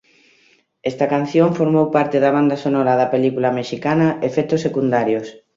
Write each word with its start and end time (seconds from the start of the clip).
Esta 0.91 1.05
canción 1.13 1.49
formou 1.59 1.85
parte 1.95 2.17
da 2.23 2.33
banda 2.37 2.57
sonora 2.63 2.93
da 3.01 3.11
película 3.13 3.49
mexicana 3.59 4.07
"Efectos 4.29 4.63
secundarios". 4.67 5.27